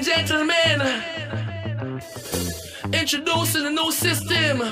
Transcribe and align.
and 0.00 0.06
gentlemen, 0.06 0.80
introducing 2.92 3.66
a 3.66 3.70
new 3.70 3.92
system. 3.92 4.62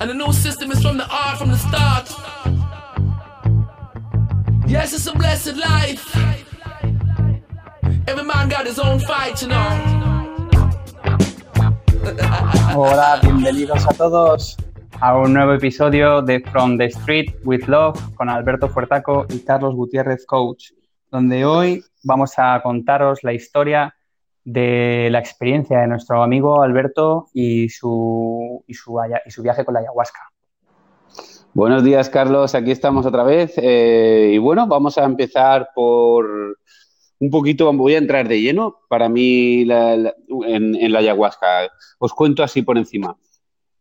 And 0.00 0.10
the 0.10 0.14
new 0.14 0.32
system 0.32 0.72
is 0.72 0.82
from 0.82 0.96
the 0.96 1.06
art 1.08 1.38
from 1.38 1.50
the 1.50 1.58
start. 1.58 2.10
Yes, 4.66 4.92
it's 4.92 5.06
a 5.06 5.12
blessed 5.12 5.56
life. 5.56 6.16
Every 8.08 8.24
man 8.24 8.48
got 8.48 8.66
his 8.66 8.78
own 8.80 8.98
fight, 8.98 9.40
you 9.42 9.48
know. 9.48 10.48
Hola, 12.74 13.20
bienvenidos 13.22 13.86
a 13.86 13.94
todos 13.94 14.56
a 15.00 15.16
un 15.16 15.32
nuevo 15.32 15.54
episodio 15.54 16.20
de 16.22 16.40
From 16.40 16.78
the 16.78 16.86
Street 16.86 17.36
with 17.44 17.68
Love 17.68 18.00
con 18.16 18.28
Alberto 18.28 18.68
Fuertaco 18.68 19.26
y 19.28 19.40
Carlos 19.40 19.74
Gutiérrez 19.74 20.26
Coach, 20.26 20.72
donde 21.10 21.44
hoy 21.44 21.84
vamos 22.02 22.34
a 22.38 22.60
contaros 22.62 23.22
la 23.22 23.32
historia 23.32 23.94
de 24.44 25.08
la 25.10 25.18
experiencia 25.18 25.80
de 25.80 25.86
nuestro 25.86 26.22
amigo 26.22 26.62
Alberto 26.62 27.28
y 27.32 27.68
su, 27.68 28.64
y 28.66 28.74
su, 28.74 28.98
y 29.24 29.30
su 29.30 29.42
viaje 29.42 29.64
con 29.64 29.74
la 29.74 29.80
ayahuasca. 29.80 30.20
Buenos 31.54 31.84
días, 31.84 32.08
Carlos. 32.08 32.54
Aquí 32.54 32.70
estamos 32.70 33.04
otra 33.04 33.24
vez. 33.24 33.52
Eh, 33.58 34.30
y 34.34 34.38
bueno, 34.38 34.66
vamos 34.66 34.96
a 34.96 35.04
empezar 35.04 35.68
por 35.74 36.56
un 37.18 37.30
poquito, 37.30 37.72
voy 37.74 37.94
a 37.94 37.98
entrar 37.98 38.26
de 38.26 38.40
lleno 38.40 38.78
para 38.88 39.08
mí 39.08 39.62
en, 39.62 40.92
la 40.92 40.98
ayahuasca. 40.98 41.70
Os 41.98 42.12
cuento 42.14 42.42
así 42.42 42.62
por 42.62 42.78
encima. 42.78 43.16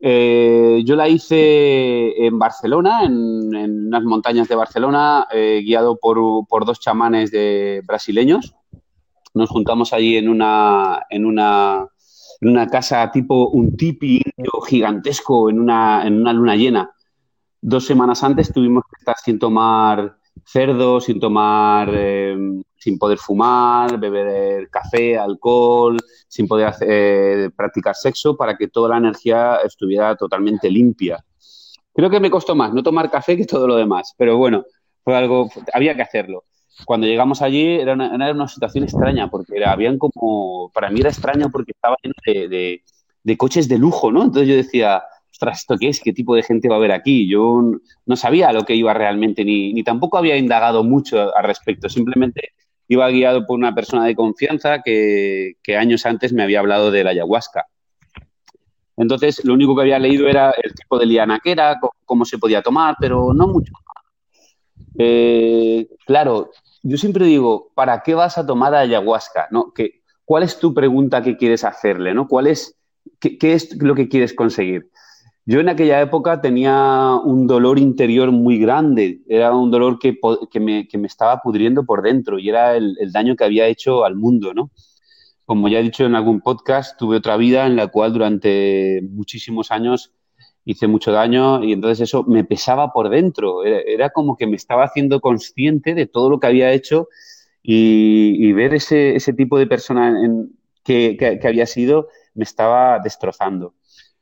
Eh, 0.04 0.82
yo 0.84 0.96
la 0.96 1.08
hice 1.08 2.26
en 2.26 2.40
Barcelona, 2.40 3.04
en, 3.04 3.56
unas 3.88 4.04
montañas 4.04 4.48
de 4.48 4.56
Barcelona, 4.56 5.28
eh, 5.32 5.62
guiado 5.64 5.98
por, 5.98 6.18
por, 6.48 6.66
dos 6.66 6.80
chamanes 6.80 7.32
brasileños. 7.86 8.56
Nos 9.34 9.50
juntamos 9.50 9.94
allí 9.94 10.18
en 10.18 10.28
una, 10.28 11.04
en 11.10 11.26
una, 11.26 11.86
en 12.42 12.50
una 12.50 12.68
casa 12.68 13.12
tipo 13.12 13.50
un 13.50 13.78
tipi 13.78 14.22
gigantesco 14.68 15.50
en 15.50 15.60
una, 15.60 16.06
en 16.06 16.20
una 16.20 16.34
luna 16.34 16.56
llena. 16.56 16.92
Dos 17.62 17.86
semanas 17.86 18.24
antes 18.24 18.52
tuvimos 18.52 18.84
que 18.86 19.00
estar 19.00 19.16
sin 19.24 19.38
tomar 19.38 20.18
cerdo, 20.52 21.00
sin 21.00 21.20
tomar, 21.20 21.90
eh, 21.94 22.36
sin 22.78 22.98
poder 22.98 23.18
fumar, 23.18 24.00
beber 24.00 24.70
café, 24.70 25.18
alcohol, 25.18 25.98
sin 26.28 26.48
poder 26.48 26.74
eh, 26.82 27.50
practicar 27.56 27.96
sexo 27.96 28.36
para 28.36 28.58
que 28.58 28.68
toda 28.68 28.90
la 28.90 28.98
energía 28.98 29.58
estuviera 29.64 30.16
totalmente 30.16 30.70
limpia. 30.70 31.24
Creo 31.94 32.10
que 32.10 32.20
me 32.20 32.32
costó 32.32 32.56
más 32.56 32.74
no 32.74 32.84
tomar 32.84 33.10
café 33.10 33.38
que 33.38 33.46
todo 33.46 33.68
lo 33.68 33.76
demás, 33.76 34.14
pero 34.18 34.38
bueno, 34.38 34.64
fue 35.04 35.16
algo, 35.16 35.50
había 35.74 35.96
que 35.96 36.02
hacerlo. 36.02 36.44
Cuando 36.86 37.06
llegamos 37.08 37.42
allí 37.42 37.80
era 37.80 37.94
una, 37.94 38.14
era 38.16 38.32
una 38.32 38.48
situación 38.48 38.84
extraña, 38.84 39.30
porque 39.30 39.64
habían 39.64 39.98
como, 39.98 40.72
para 40.74 40.90
mí 40.90 41.00
era 41.02 41.10
extraño 41.10 41.50
porque 41.52 41.72
estaba 41.72 41.96
lleno 42.02 42.16
de, 42.26 42.82
de 43.24 43.38
coches 43.38 43.68
de 43.68 43.78
lujo, 43.78 44.12
¿no? 44.12 44.24
Entonces 44.24 44.48
yo 44.48 44.56
decía, 44.56 45.04
ostras, 45.42 45.60
¿esto 45.62 45.78
qué 45.80 45.90
es? 45.90 46.00
¿Qué 46.00 46.14
tipo 46.14 46.36
de 46.36 46.44
gente 46.44 46.70
va 46.70 46.76
a 46.76 46.78
haber 46.78 46.92
aquí? 46.92 47.28
Yo 47.28 47.64
no 48.06 48.16
sabía 48.16 48.54
lo 48.54 48.64
que 48.64 48.76
iba 48.76 48.94
realmente, 48.94 49.44
ni, 49.44 49.74
ni 49.74 49.84
tampoco 49.84 50.20
había 50.20 50.38
indagado 50.38 50.84
mucho 50.84 51.36
al 51.36 51.44
respecto. 51.44 51.90
Simplemente 51.90 52.54
iba 52.88 53.10
guiado 53.10 53.48
por 53.48 53.58
una 53.58 53.74
persona 53.74 54.06
de 54.06 54.16
confianza 54.16 54.82
que, 54.84 55.56
años 55.76 56.06
antes 56.06 56.32
me 56.32 56.44
había 56.44 56.60
hablado 56.60 56.92
de 56.92 57.04
la 57.04 57.10
ayahuasca. 57.10 57.66
Entonces, 58.98 59.44
lo 59.44 59.56
único 59.56 59.76
que 59.76 59.82
había 59.82 59.98
leído 59.98 60.28
era 60.28 60.52
el 60.52 60.76
tipo 60.76 61.00
de 61.00 61.08
liana 61.08 61.40
que 61.44 61.54
era, 61.54 61.80
cómo 62.06 62.24
se 62.24 62.38
podía 62.38 62.62
tomar, 62.62 62.98
pero 63.00 63.34
no 63.34 63.48
mucho. 63.48 63.74
Eh, 65.00 65.88
claro, 66.06 66.52
yo 66.84 66.98
siempre 66.98 67.26
digo, 67.26 67.72
¿para 67.74 68.04
qué 68.04 68.14
vas 68.14 68.38
a 68.38 68.46
tomar 68.46 68.76
ayahuasca? 68.76 69.48
¿No? 69.50 69.74
¿Cuál 70.24 70.44
es 70.44 70.60
tu 70.60 70.72
pregunta 70.72 71.24
que 71.24 71.36
quieres 71.36 71.64
hacerle? 71.64 72.14
¿no? 72.14 72.28
¿Cuál 72.28 72.46
es, 72.46 72.78
qué, 73.20 73.40
qué 73.40 73.54
es 73.54 73.76
lo 73.82 73.96
que 73.96 74.08
quieres 74.08 74.36
conseguir? 74.36 74.92
Yo 75.46 75.60
en 75.60 75.70
aquella 75.70 76.00
época 76.02 76.40
tenía 76.40 77.16
un 77.24 77.48
dolor 77.48 77.80
interior 77.80 78.32
muy 78.32 78.60
grande, 78.60 79.22
era 79.28 79.56
un 79.56 79.72
dolor 79.72 79.98
que, 79.98 80.16
me, 80.60 80.88
estaba 81.06 81.42
pudriendo 81.42 81.84
por 81.84 82.04
dentro 82.04 82.38
y 82.38 82.50
era 82.50 82.76
el, 82.76 82.96
daño 83.12 83.36
que 83.36 83.46
había 83.46 83.66
hecho 83.66 84.06
al 84.06 84.16
mundo, 84.16 84.54
¿no? 84.54 84.70
Como 85.46 85.68
ya 85.68 85.80
he 85.80 85.84
dicho 85.84 86.06
en 86.06 86.14
algún 86.14 86.42
podcast, 86.42 86.98
tuve 86.98 87.18
otra 87.18 87.38
vida 87.38 87.66
en 87.66 87.76
la 87.76 87.88
cual 87.88 88.14
durante 88.14 89.02
muchísimos 89.10 89.72
años 89.72 90.14
hice 90.64 90.86
mucho 90.88 91.12
daño 91.12 91.64
y 91.64 91.74
entonces 91.74 92.02
eso 92.02 92.24
me 92.24 92.44
pesaba 92.44 92.94
por 92.94 93.10
dentro, 93.10 93.66
era, 93.66 94.12
como 94.12 94.38
que 94.38 94.46
me 94.46 94.56
estaba 94.56 94.84
haciendo 94.84 95.22
consciente 95.22 95.96
de 95.96 96.06
todo 96.06 96.30
lo 96.30 96.40
que 96.40 96.48
había 96.48 96.72
hecho 96.72 97.08
y, 97.64 98.54
ver 98.54 98.76
ese, 98.76 99.34
tipo 99.36 99.58
de 99.58 99.66
persona 99.66 100.16
que, 100.84 101.18
que 101.18 101.48
había 101.48 101.66
sido 101.66 102.10
me 102.36 102.44
estaba 102.44 103.00
destrozando. 103.00 103.74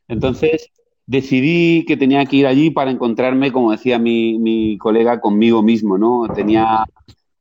Entonces, 0.07 0.71
decidí 1.09 1.85
que 1.85 1.97
tenía 1.97 2.23
que 2.27 2.35
ir 2.35 2.45
allí 2.45 2.69
para 2.69 2.91
encontrarme, 2.91 3.51
como 3.51 3.71
decía 3.71 3.97
mi, 3.97 4.77
colega, 4.77 5.19
conmigo 5.19 5.63
mismo, 5.63 5.97
¿no? 5.97 6.27
Tenía, 6.35 6.85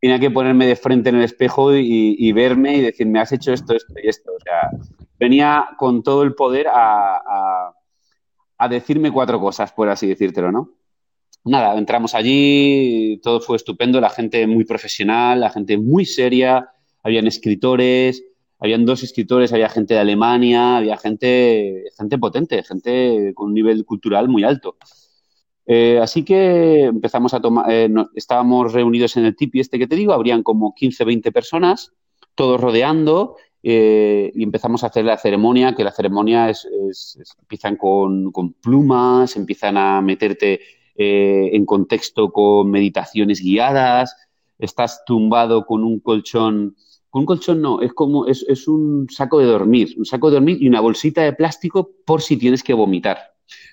tenía 0.00 0.18
que 0.18 0.30
ponerme 0.30 0.66
de 0.66 0.74
frente 0.74 1.10
en 1.10 1.16
el 1.16 1.24
espejo 1.24 1.76
y, 1.76 2.32
verme 2.32 2.78
y 2.78 2.80
decirme, 2.80 3.20
has 3.20 3.30
hecho 3.30 3.52
esto, 3.52 3.76
esto 3.76 3.92
y 4.02 4.08
esto. 4.08 4.32
O 4.34 4.40
sea, 4.40 4.70
venía 5.20 5.68
con 5.76 6.02
todo 6.02 6.22
el 6.22 6.34
poder 6.34 6.66
a, 6.68 7.74
a 8.56 8.68
decirme 8.70 9.12
cuatro 9.12 9.38
cosas, 9.38 9.70
por 9.72 9.90
así 9.90 10.06
decírtelo, 10.06 10.50
¿no? 10.50 10.70
Nada, 11.44 11.76
entramos 11.76 12.14
allí, 12.14 13.20
todo 13.22 13.38
fue 13.38 13.56
estupendo, 13.56 14.00
la 14.00 14.08
gente 14.08 14.46
muy 14.46 14.64
profesional, 14.64 15.40
la 15.40 15.50
gente 15.50 15.76
muy 15.76 16.06
seria, 16.06 16.70
habían 17.02 17.26
escritores, 17.26 18.24
habían 18.58 18.84
dos 18.84 19.02
escritores, 19.02 19.52
había 19.52 19.68
gente 19.68 19.94
de 19.94 20.00
Alemania, 20.00 20.78
había 20.78 20.96
gente, 20.96 21.84
gente 21.96 22.18
potente, 22.18 22.62
gente 22.62 23.32
con 23.34 23.48
un 23.48 23.54
nivel 23.54 23.84
cultural 23.84 24.28
muy 24.28 24.44
alto. 24.44 24.76
Eh, 25.70 25.98
así 26.00 26.24
que 26.24 26.84
empezamos 26.84 27.34
a 27.34 27.40
tomar, 27.40 27.70
eh, 27.70 27.90
estábamos 28.14 28.72
reunidos 28.72 29.18
en 29.18 29.26
el 29.26 29.36
tipi 29.36 29.60
este 29.60 29.78
que 29.78 29.86
te 29.86 29.96
digo, 29.96 30.14
habrían 30.14 30.42
como 30.42 30.74
15, 30.74 31.04
20 31.04 31.30
personas, 31.30 31.92
todos 32.34 32.58
rodeando, 32.58 33.36
eh, 33.62 34.32
y 34.34 34.42
empezamos 34.42 34.82
a 34.82 34.86
hacer 34.86 35.04
la 35.04 35.18
ceremonia, 35.18 35.74
que 35.74 35.84
la 35.84 35.92
ceremonia 35.92 36.48
es, 36.48 36.66
empiezan 37.38 37.76
con, 37.76 38.32
con, 38.32 38.54
plumas, 38.54 39.36
empiezan 39.36 39.76
a 39.76 40.00
meterte 40.00 40.60
en 41.00 41.64
contexto 41.64 42.32
con 42.32 42.70
meditaciones 42.72 43.40
guiadas, 43.40 44.16
estás 44.58 45.04
tumbado 45.04 45.64
con 45.64 45.84
un 45.84 46.00
colchón 46.00 46.74
un 47.18 47.26
colchón 47.26 47.60
no, 47.60 47.80
es 47.80 47.92
como, 47.92 48.26
es, 48.26 48.44
es, 48.48 48.68
un 48.68 49.06
saco 49.10 49.38
de 49.38 49.46
dormir, 49.46 49.94
un 49.96 50.04
saco 50.04 50.28
de 50.28 50.34
dormir 50.34 50.58
y 50.60 50.68
una 50.68 50.80
bolsita 50.80 51.22
de 51.22 51.32
plástico 51.32 51.90
por 52.04 52.22
si 52.22 52.36
tienes 52.36 52.62
que 52.62 52.74
vomitar. 52.74 53.18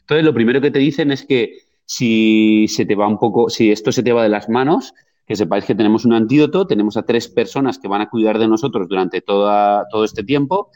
Entonces, 0.01 0.25
lo 0.25 0.33
primero 0.33 0.61
que 0.61 0.71
te 0.71 0.79
dicen 0.79 1.11
es 1.11 1.25
que 1.25 1.59
si 1.85 2.67
se 2.67 2.85
te 2.85 2.95
va 2.95 3.07
un 3.07 3.19
poco, 3.19 3.49
si 3.49 3.71
esto 3.71 3.91
se 3.91 4.03
te 4.03 4.13
va 4.13 4.23
de 4.23 4.29
las 4.29 4.49
manos, 4.49 4.93
que 5.25 5.35
sepáis 5.35 5.65
que 5.65 5.75
tenemos 5.75 6.05
un 6.05 6.13
antídoto, 6.13 6.67
tenemos 6.67 6.97
a 6.97 7.03
tres 7.03 7.27
personas 7.27 7.79
que 7.79 7.87
van 7.87 8.01
a 8.01 8.09
cuidar 8.09 8.37
de 8.37 8.47
nosotros 8.47 8.87
durante 8.87 9.21
toda, 9.21 9.85
todo 9.89 10.03
este 10.03 10.23
tiempo. 10.23 10.69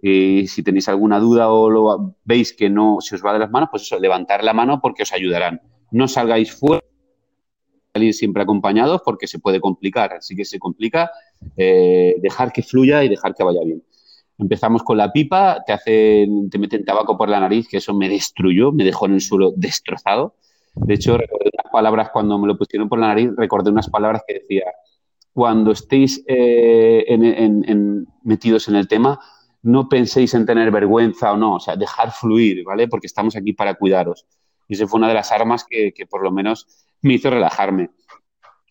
Y 0.00 0.48
si 0.48 0.64
tenéis 0.64 0.88
alguna 0.88 1.20
duda 1.20 1.50
o 1.50 1.70
lo 1.70 2.16
veis 2.24 2.52
que 2.52 2.68
no 2.68 2.96
se 3.00 3.14
os 3.14 3.24
va 3.24 3.32
de 3.32 3.38
las 3.38 3.50
manos, 3.50 3.68
pues 3.70 3.82
eso, 3.82 4.00
levantar 4.00 4.42
la 4.42 4.52
mano 4.52 4.80
porque 4.80 5.04
os 5.04 5.12
ayudarán. 5.12 5.60
No 5.92 6.08
salgáis 6.08 6.52
fuera 6.52 6.82
salir 7.94 8.14
siempre 8.14 8.42
acompañados 8.42 9.02
porque 9.04 9.28
se 9.28 9.38
puede 9.38 9.60
complicar. 9.60 10.14
Así 10.14 10.34
que 10.34 10.44
se 10.44 10.58
complica, 10.58 11.10
eh, 11.56 12.16
dejar 12.20 12.52
que 12.52 12.62
fluya 12.62 13.04
y 13.04 13.08
dejar 13.08 13.34
que 13.34 13.44
vaya 13.44 13.60
bien. 13.64 13.82
Empezamos 14.38 14.82
con 14.82 14.96
la 14.96 15.12
pipa, 15.12 15.62
te 15.66 15.72
hacen, 15.72 16.50
te 16.50 16.58
meten 16.58 16.84
tabaco 16.84 17.16
por 17.16 17.28
la 17.28 17.40
nariz, 17.40 17.68
que 17.68 17.76
eso 17.76 17.94
me 17.94 18.08
destruyó, 18.08 18.72
me 18.72 18.84
dejó 18.84 19.06
en 19.06 19.14
el 19.14 19.20
suelo 19.20 19.52
destrozado. 19.54 20.34
De 20.74 20.94
hecho, 20.94 21.16
recordé 21.16 21.50
unas 21.52 21.72
palabras 21.72 22.10
cuando 22.12 22.38
me 22.38 22.46
lo 22.48 22.56
pusieron 22.56 22.88
por 22.88 22.98
la 22.98 23.08
nariz, 23.08 23.30
recordé 23.36 23.70
unas 23.70 23.88
palabras 23.88 24.22
que 24.26 24.34
decía, 24.34 24.64
cuando 25.32 25.72
estéis 25.72 26.24
eh, 26.26 27.04
metidos 28.24 28.68
en 28.68 28.76
el 28.76 28.88
tema, 28.88 29.20
no 29.62 29.88
penséis 29.88 30.34
en 30.34 30.46
tener 30.46 30.70
vergüenza 30.70 31.32
o 31.32 31.36
no, 31.36 31.56
o 31.56 31.60
sea, 31.60 31.76
dejar 31.76 32.10
fluir, 32.10 32.64
¿vale? 32.64 32.88
Porque 32.88 33.06
estamos 33.06 33.36
aquí 33.36 33.52
para 33.52 33.74
cuidaros. 33.74 34.26
Y 34.66 34.74
esa 34.74 34.88
fue 34.88 34.98
una 34.98 35.08
de 35.08 35.14
las 35.14 35.30
armas 35.30 35.64
que 35.64 35.92
por 36.10 36.22
lo 36.22 36.32
menos 36.32 36.66
me 37.02 37.14
hizo 37.14 37.30
relajarme. 37.30 37.90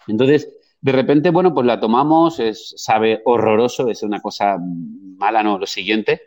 Entonces, 0.07 0.49
de 0.81 0.91
repente, 0.91 1.29
bueno, 1.29 1.53
pues 1.53 1.67
la 1.67 1.79
tomamos, 1.79 2.39
es, 2.39 2.73
sabe 2.75 3.21
horroroso, 3.25 3.87
es 3.89 4.01
una 4.01 4.19
cosa 4.19 4.57
mala, 4.59 5.43
no, 5.43 5.59
lo 5.59 5.67
siguiente. 5.67 6.21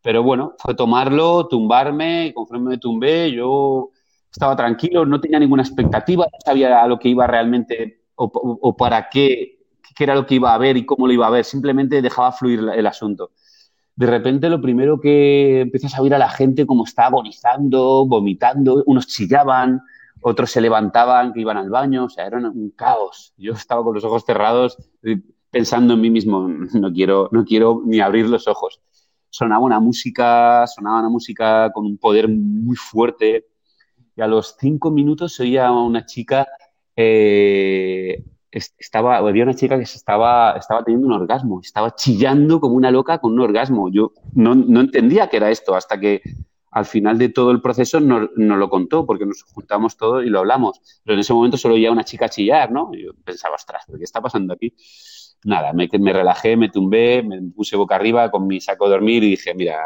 Pero 0.00 0.22
bueno, 0.22 0.54
fue 0.58 0.76
tomarlo, 0.76 1.48
tumbarme, 1.48 2.26
y 2.26 2.32
conforme 2.32 2.70
me 2.70 2.78
tumbé, 2.78 3.32
yo 3.32 3.90
estaba 4.30 4.54
tranquilo, 4.54 5.04
no 5.04 5.20
tenía 5.20 5.40
ninguna 5.40 5.62
expectativa, 5.62 6.24
no 6.24 6.38
sabía 6.44 6.82
a 6.82 6.86
lo 6.86 6.98
que 6.98 7.08
iba 7.08 7.26
realmente 7.26 8.04
o, 8.14 8.76
para 8.76 9.08
qué, 9.08 9.58
qué 9.96 10.04
era 10.04 10.14
lo 10.14 10.24
que 10.24 10.36
iba 10.36 10.54
a 10.54 10.58
ver 10.58 10.76
y 10.76 10.86
cómo 10.86 11.06
lo 11.06 11.12
iba 11.12 11.26
a 11.26 11.30
ver, 11.30 11.44
simplemente 11.44 12.00
dejaba 12.00 12.32
fluir 12.32 12.60
el 12.60 12.86
asunto. 12.86 13.32
De 13.96 14.06
repente 14.06 14.48
lo 14.48 14.60
primero 14.60 15.00
que 15.00 15.62
empiezas 15.62 15.94
a 15.94 16.02
oír 16.02 16.14
a 16.14 16.18
la 16.18 16.28
gente 16.28 16.66
como 16.66 16.84
está 16.84 17.06
agonizando, 17.06 18.06
vomitando, 18.06 18.84
unos 18.86 19.06
chillaban, 19.06 19.80
otros 20.20 20.50
se 20.50 20.60
levantaban, 20.60 21.32
que 21.32 21.40
iban 21.40 21.56
al 21.56 21.70
baño, 21.70 22.04
o 22.04 22.08
sea, 22.08 22.26
era 22.26 22.38
un 22.38 22.70
caos. 22.70 23.34
Yo 23.36 23.52
estaba 23.52 23.82
con 23.82 23.94
los 23.94 24.04
ojos 24.04 24.24
cerrados, 24.24 24.76
pensando 25.50 25.94
en 25.94 26.00
mí 26.00 26.10
mismo, 26.10 26.48
no 26.48 26.92
quiero, 26.92 27.28
no 27.32 27.44
quiero 27.44 27.82
ni 27.84 28.00
abrir 28.00 28.28
los 28.28 28.48
ojos. 28.48 28.80
Sonaba 29.30 29.64
una 29.64 29.80
música, 29.80 30.66
sonaba 30.66 31.00
una 31.00 31.08
música 31.08 31.70
con 31.72 31.86
un 31.86 31.98
poder 31.98 32.28
muy 32.28 32.76
fuerte. 32.76 33.46
Y 34.16 34.22
a 34.22 34.26
los 34.26 34.56
cinco 34.58 34.90
minutos 34.90 35.34
se 35.34 35.42
oía 35.42 35.70
una 35.70 36.06
chica, 36.06 36.46
eh, 36.96 38.24
estaba, 38.50 39.18
había 39.18 39.42
una 39.42 39.54
chica 39.54 39.78
que 39.78 39.84
se 39.84 39.98
estaba, 39.98 40.52
estaba 40.52 40.82
teniendo 40.82 41.06
un 41.08 41.12
orgasmo, 41.12 41.60
estaba 41.60 41.94
chillando 41.94 42.60
como 42.60 42.74
una 42.74 42.90
loca 42.90 43.18
con 43.18 43.32
un 43.32 43.40
orgasmo. 43.40 43.90
Yo 43.90 44.12
no, 44.32 44.54
no 44.54 44.80
entendía 44.80 45.28
qué 45.28 45.36
era 45.36 45.50
esto 45.50 45.74
hasta 45.74 46.00
que 46.00 46.22
al 46.76 46.84
final 46.84 47.16
de 47.16 47.30
todo 47.30 47.52
el 47.52 47.62
proceso 47.62 48.00
nos, 48.00 48.28
lo 48.36 48.68
contó, 48.68 49.06
porque 49.06 49.24
nos 49.24 49.42
juntamos 49.44 49.96
todos 49.96 50.22
y 50.22 50.28
lo 50.28 50.40
hablamos. 50.40 51.00
Pero 51.02 51.14
en 51.14 51.20
ese 51.20 51.32
momento 51.32 51.56
solo 51.56 51.72
oía 51.72 51.90
una 51.90 52.04
chica 52.04 52.28
chillar, 52.28 52.70
¿no? 52.70 52.92
Yo 52.92 53.12
pensaba, 53.24 53.54
ostras, 53.54 53.86
¿qué 53.86 54.04
está 54.04 54.20
pasando 54.20 54.52
aquí? 54.52 54.74
Nada, 55.44 55.72
me, 55.72 55.88
me, 55.98 56.12
relajé, 56.12 56.54
me 56.54 56.68
tumbé, 56.68 57.22
me 57.22 57.40
puse 57.44 57.76
boca 57.76 57.94
arriba 57.94 58.30
con 58.30 58.46
mi 58.46 58.60
saco 58.60 58.84
de 58.84 58.90
dormir 58.90 59.24
y 59.24 59.30
dije, 59.30 59.54
mira, 59.54 59.78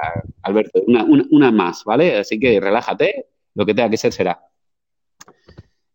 Alberto, 0.43 0.83
una, 0.85 1.05
una, 1.05 1.53
más, 1.53 1.85
¿vale? 1.85 2.19
Así 2.19 2.41
que 2.41 2.59
relájate, 2.59 3.27
lo 3.55 3.65
que 3.65 3.73
tenga 3.73 3.89
que 3.89 3.97
ser 3.97 4.13
será. 4.13 4.41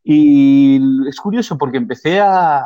Y 0.02 0.80
es 1.10 1.20
curioso 1.20 1.58
porque 1.58 1.76
empecé 1.76 2.22
a... 2.22 2.64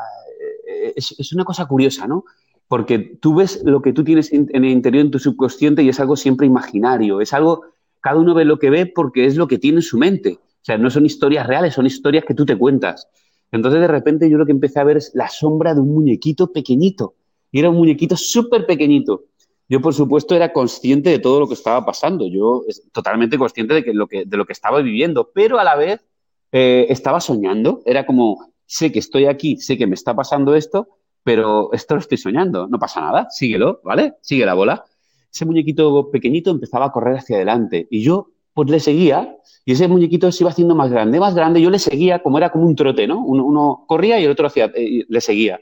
Es, 0.96 1.16
es, 1.18 1.34
una 1.34 1.46
cosa 1.46 1.66
curiosa, 1.66 2.06
¿no? 2.06 2.26
Porque 2.68 3.00
tú 3.00 3.34
ves 3.34 3.64
lo 3.66 3.82
que 3.82 3.92
tú 3.92 4.04
tienes 4.04 4.32
en 4.32 4.48
el 4.54 4.66
interior, 4.66 5.04
en 5.04 5.10
tu 5.10 5.18
subconsciente, 5.18 5.82
y 5.82 5.90
es 5.90 6.00
algo 6.00 6.16
siempre 6.16 6.46
imaginario, 6.46 7.22
es 7.22 7.34
algo 7.34 7.64
cada 8.02 8.18
uno 8.18 8.34
ve 8.34 8.46
lo 8.46 8.60
que 8.60 8.70
ve 8.70 8.86
porque 8.86 9.26
es 9.26 9.36
lo 9.36 9.48
que 9.48 9.58
tiene 9.58 9.78
en 9.78 9.84
su 9.84 9.98
mente. 9.98 10.40
O 10.42 10.66
sea, 10.66 10.78
no 10.78 10.90
son 10.90 11.06
historias 11.06 11.48
reales, 11.48 11.74
son 11.74 11.86
historias 11.86 12.26
que 12.26 12.34
tú 12.34 12.46
te 12.46 12.58
cuentas. 12.58 13.08
Entonces, 13.52 13.82
de 13.82 13.88
repente, 13.88 14.30
yo 14.30 14.38
lo 14.38 14.46
que 14.46 14.52
empecé 14.52 14.80
a 14.80 14.84
ver 14.84 14.98
es 14.98 15.12
la 15.14 15.30
sombra 15.30 15.74
de 15.74 15.82
un 15.82 15.94
muñequito 15.94 16.52
pequeñito. 16.52 17.16
Y 17.52 17.60
era 17.60 17.70
un 17.70 17.78
muñequito 17.78 18.16
súper 18.16 18.66
pequeñito. 18.66 19.26
Yo, 19.68 19.82
por 19.82 19.94
supuesto, 19.94 20.36
era 20.36 20.54
consciente 20.54 21.10
de 21.10 21.20
todo 21.20 21.40
lo 21.40 21.48
que 21.48 21.54
estaba 21.54 21.86
pasando. 21.86 22.28
Yo 22.28 22.64
totalmente 22.92 23.38
consciente 23.38 23.74
de, 23.74 23.94
lo 23.94 24.08
que 24.46 24.54
estaba 24.54 24.82
viviendo, 24.82 25.32
pero 25.34 25.60
a 25.60 25.64
la 25.64 25.76
vez 25.76 26.06
eh, 26.52 26.88
estaba 26.90 27.20
soñando. 27.22 27.82
Era 27.86 28.06
como, 28.06 28.54
sé 28.66 28.92
que 28.92 29.00
estoy 29.00 29.26
aquí, 29.26 29.58
sé 29.58 29.78
que 29.78 29.88
me 29.88 29.96
está 29.96 30.16
pasando 30.16 30.56
esto, 30.56 30.88
pero 31.24 31.72
esto 31.74 31.96
lo 31.96 32.02
estoy 32.02 32.18
soñando. 32.18 32.68
No 32.68 32.80
pasa 32.80 33.02
nada, 33.02 33.28
síguelo, 33.32 33.82
¿vale? 33.84 34.16
Sigue 34.22 34.46
la 34.46 34.54
bola 34.54 34.86
ese 35.32 35.46
muñequito 35.46 36.10
pequeñito 36.12 36.52
empezaba 36.52 36.86
a 36.86 36.92
correr 36.92 37.18
hacia 37.18 37.38
adelante 37.38 37.88
y 37.90 38.02
yo 38.02 38.32
pues 38.54 38.70
le 38.70 38.80
seguía 38.80 39.38
y 39.66 39.74
ese 39.74 39.88
muñequito 39.88 40.32
se 40.32 40.44
iba 40.44 40.52
haciendo 40.52 40.76
más 40.76 40.90
grande, 40.90 41.20
más 41.20 41.36
grande, 41.36 41.62
yo 41.62 41.70
le 41.70 41.80
seguía 41.80 42.22
como 42.22 42.38
era 42.38 42.50
como 42.50 42.66
un 42.66 42.76
trote, 42.76 43.08
¿no? 43.08 43.24
Uno, 43.24 43.86
corría 43.88 44.20
y 44.20 44.26
el 44.26 44.32
otro 44.32 44.48
hacía, 44.48 44.72
eh, 44.76 45.06
le 45.08 45.22
seguía. 45.22 45.60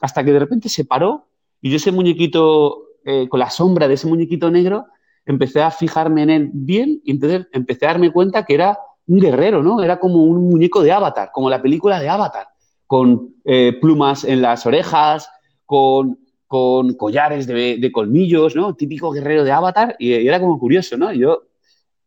Hasta 0.00 0.24
que 0.24 0.32
de 0.32 0.38
repente 0.38 0.68
se 0.68 0.84
paró 0.84 1.28
y 1.60 1.70
yo 1.70 1.76
ese 1.76 1.92
muñequito, 1.92 2.88
eh, 3.04 3.28
con 3.28 3.40
la 3.40 3.50
sombra 3.50 3.88
de 3.88 3.94
ese 3.94 4.06
muñequito 4.06 4.50
negro, 4.50 4.86
empecé 5.24 5.62
a 5.62 5.70
fijarme 5.70 6.22
en 6.22 6.30
él 6.30 6.50
bien 6.52 7.00
y 7.04 7.10
entonces 7.12 7.46
empecé 7.52 7.86
a 7.86 7.90
darme 7.90 8.12
cuenta 8.12 8.44
que 8.44 8.54
era 8.54 8.78
un 9.06 9.20
guerrero, 9.20 9.62
¿no? 9.62 9.82
Era 9.82 9.98
como 9.98 10.22
un 10.24 10.48
muñeco 10.48 10.82
de 10.82 10.92
Avatar, 10.92 11.30
como 11.32 11.50
la 11.50 11.62
película 11.62 12.00
de 12.00 12.08
Avatar, 12.08 12.48
con 12.86 13.34
eh, 13.44 13.76
plumas 13.80 14.24
en 14.24 14.42
las 14.42 14.66
orejas, 14.66 15.28
con 15.64 16.18
con 16.46 16.94
collares 16.94 17.46
de, 17.46 17.90
colmillos, 17.92 18.54
¿no? 18.54 18.74
Típico 18.74 19.10
guerrero 19.10 19.44
de 19.44 19.52
Avatar, 19.52 19.96
y, 19.98 20.12
era 20.12 20.40
como 20.40 20.58
curioso, 20.58 20.96
¿no? 20.96 21.12
Yo 21.12 21.44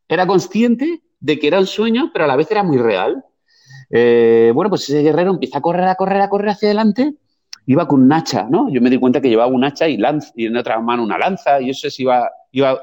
era 0.08 0.26
consciente 0.26 1.02
de 1.20 1.40
que 1.40 1.48
era 1.48 1.60
un 1.60 1.68
sueño, 1.68 2.12
pero 2.14 2.26
a 2.26 2.28
la 2.28 2.36
vez 2.36 2.50
era 2.52 2.64
muy 2.64 2.78
real. 2.78 3.24
Eh, 3.90 4.52
bueno, 4.54 4.70
pues 4.70 4.84
ese 4.84 5.02
guerrero 5.02 5.32
empieza 5.32 5.58
a 5.58 5.62
correr, 5.62 5.88
a 5.88 5.96
correr, 5.96 6.22
a 6.22 6.30
correr 6.30 6.50
hacia 6.50 6.70
adelante, 6.70 7.16
iba 7.66 7.88
con 7.88 8.02
un 8.02 8.14
hacha, 8.14 8.48
¿no? 8.50 8.70
Yo 8.70 8.82
me 8.82 8.90
di 8.90 8.98
cuenta 8.98 9.22
que 9.22 9.30
llevaba 9.30 9.52
un 9.52 9.64
hacha 9.64 9.88
y, 9.88 10.00
en 10.38 10.58
otra 10.58 10.80
mano 10.80 11.04
una 11.04 11.18
lanza, 11.18 11.62
y 11.62 11.70
eso 11.70 11.90
se 11.90 12.04
iba, 12.04 12.30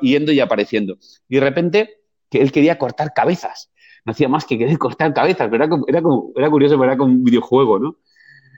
yendo 0.02 0.32
y 0.32 0.40
apareciendo. 0.40 0.98
Y 1.28 1.36
de 1.36 1.40
repente, 1.40 1.90
que 2.30 2.40
él 2.40 2.52
quería 2.52 2.78
cortar 2.78 3.12
cabezas. 3.14 3.70
No 4.04 4.12
hacía 4.12 4.28
más 4.28 4.44
que 4.44 4.58
querer 4.58 4.78
cortar 4.78 5.12
cabezas, 5.12 5.48
pero 5.50 5.64
era, 5.64 5.76
era, 5.88 6.02
como, 6.02 6.32
era 6.36 6.50
curioso, 6.50 6.76
pero 6.76 6.84
era 6.84 6.96
como 6.96 7.12
un 7.12 7.24
videojuego, 7.24 7.78
¿no? 7.78 7.96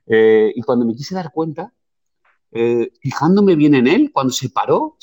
Eh, 0.07 0.53
y 0.55 0.63
cuando 0.63 0.85
me 0.85 0.95
quise 0.95 1.15
dar 1.15 1.31
cuenta, 1.33 1.73
eh, 2.53 2.91
fijándome 3.01 3.57
bien 3.57 3.75
en 3.75 3.87
él, 3.87 4.11
cuando 4.13 4.33
se 4.33 4.49
paró, 4.49 4.97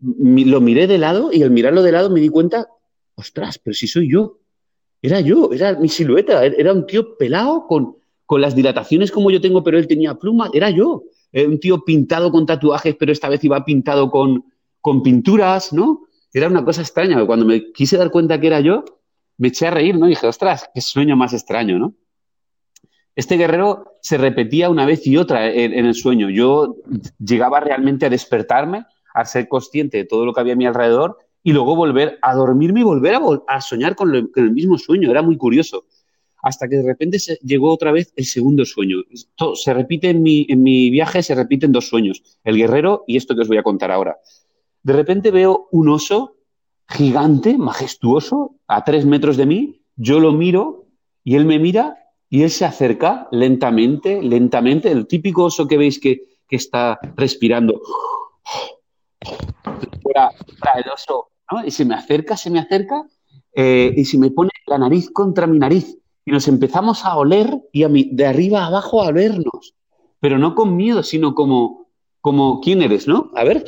lo 0.00 0.60
miré 0.60 0.86
de 0.86 0.98
lado 0.98 1.30
y 1.32 1.42
al 1.42 1.50
mirarlo 1.50 1.82
de 1.82 1.92
lado 1.92 2.10
me 2.10 2.20
di 2.20 2.28
cuenta, 2.28 2.68
ostras, 3.14 3.58
pero 3.58 3.74
si 3.74 3.86
soy 3.86 4.10
yo. 4.10 4.38
Era 5.00 5.20
yo, 5.20 5.50
era 5.52 5.78
mi 5.78 5.88
silueta, 5.88 6.44
er, 6.44 6.54
era 6.58 6.72
un 6.72 6.86
tío 6.86 7.16
pelado 7.16 7.66
con, 7.66 7.96
con 8.24 8.40
las 8.40 8.54
dilataciones 8.54 9.10
como 9.10 9.30
yo 9.30 9.40
tengo, 9.40 9.64
pero 9.64 9.78
él 9.78 9.86
tenía 9.86 10.14
plumas, 10.14 10.50
era 10.52 10.70
yo. 10.70 11.04
Era 11.32 11.48
un 11.48 11.58
tío 11.58 11.84
pintado 11.84 12.30
con 12.30 12.46
tatuajes, 12.46 12.94
pero 12.96 13.10
esta 13.10 13.28
vez 13.28 13.42
iba 13.42 13.64
pintado 13.64 14.10
con, 14.10 14.44
con 14.80 15.02
pinturas, 15.02 15.72
¿no? 15.72 16.02
Era 16.32 16.48
una 16.48 16.64
cosa 16.64 16.82
extraña. 16.82 17.24
Cuando 17.26 17.46
me 17.46 17.72
quise 17.72 17.96
dar 17.96 18.10
cuenta 18.10 18.38
que 18.38 18.46
era 18.46 18.60
yo, 18.60 18.84
me 19.38 19.48
eché 19.48 19.66
a 19.66 19.70
reír, 19.70 19.96
¿no? 19.98 20.06
Y 20.06 20.10
dije, 20.10 20.26
ostras, 20.26 20.68
qué 20.74 20.80
sueño 20.80 21.16
más 21.16 21.32
extraño, 21.32 21.78
¿no? 21.78 21.94
Este 23.14 23.36
guerrero 23.36 23.98
se 24.00 24.16
repetía 24.16 24.70
una 24.70 24.86
vez 24.86 25.06
y 25.06 25.16
otra 25.16 25.50
en, 25.50 25.72
el 25.72 25.94
sueño. 25.94 26.30
Yo 26.30 26.76
llegaba 27.18 27.60
realmente 27.60 28.06
a 28.06 28.10
despertarme, 28.10 28.86
a 29.14 29.24
ser 29.24 29.48
consciente 29.48 29.98
de 29.98 30.04
todo 30.04 30.24
lo 30.24 30.32
que 30.32 30.40
había 30.40 30.54
a 30.54 30.56
mi 30.56 30.66
alrededor 30.66 31.18
y 31.42 31.52
luego 31.52 31.76
volver 31.76 32.18
a 32.22 32.34
dormirme 32.34 32.80
y 32.80 32.84
volver 32.84 33.18
a, 33.48 33.60
soñar 33.60 33.94
con, 33.94 34.14
el 34.14 34.50
mismo 34.52 34.78
sueño. 34.78 35.10
Era 35.10 35.22
muy 35.22 35.36
curioso. 35.36 35.84
Hasta 36.42 36.68
que 36.68 36.76
de 36.76 36.82
repente 36.82 37.18
llegó 37.42 37.70
otra 37.70 37.92
vez 37.92 38.12
el 38.16 38.24
segundo 38.24 38.64
sueño. 38.64 38.96
se 39.54 39.74
repite 39.74 40.10
en 40.10 40.22
mi 40.22 40.90
viaje, 40.90 41.22
se 41.22 41.34
repiten 41.34 41.70
dos 41.70 41.88
sueños. 41.88 42.22
El 42.42 42.56
guerrero 42.56 43.04
y 43.06 43.16
esto 43.16 43.34
que 43.34 43.42
os 43.42 43.48
voy 43.48 43.58
a 43.58 43.62
contar 43.62 43.92
ahora. 43.92 44.18
De 44.82 44.92
repente 44.92 45.30
veo 45.30 45.68
un 45.70 45.88
oso 45.88 46.36
gigante, 46.88 47.56
majestuoso, 47.56 48.56
a 48.66 48.84
tres 48.84 49.04
metros 49.06 49.36
de 49.36 49.46
mí. 49.46 49.82
Yo 49.96 50.18
lo 50.20 50.32
miro 50.32 50.86
y 51.22 51.36
él 51.36 51.44
me 51.44 51.58
mira 51.58 52.01
y 52.32 52.42
él 52.42 52.50
se 52.50 52.64
acerca 52.64 53.28
lentamente, 53.30 54.22
lentamente, 54.22 54.90
el 54.90 55.06
típico 55.06 55.44
oso 55.44 55.68
que 55.68 55.76
veis 55.76 56.00
que, 56.00 56.32
está 56.48 56.98
respirando. 57.14 57.82
El 59.24 60.90
oso, 60.90 61.28
Y 61.66 61.70
se 61.70 61.84
me 61.84 61.94
acerca, 61.94 62.38
se 62.38 62.48
me 62.50 62.58
acerca 62.58 63.06
eh, 63.54 63.92
y 63.94 64.06
se 64.06 64.16
me 64.16 64.30
pone 64.30 64.50
la 64.66 64.78
nariz 64.78 65.10
contra 65.10 65.46
mi 65.46 65.58
nariz. 65.58 65.98
Y 66.24 66.30
nos 66.30 66.48
empezamos 66.48 67.04
a 67.04 67.18
oler 67.18 67.54
y 67.70 67.82
a 67.82 67.88
de 67.90 68.26
arriba 68.26 68.62
a 68.62 68.68
abajo 68.68 69.02
a 69.02 69.12
vernos. 69.12 69.74
Pero 70.18 70.38
no 70.38 70.54
con 70.54 70.74
miedo, 70.74 71.02
sino 71.02 71.34
como, 71.34 71.88
como 72.22 72.62
¿quién 72.62 72.80
eres, 72.80 73.06
no? 73.06 73.30
A 73.34 73.44
ver, 73.44 73.62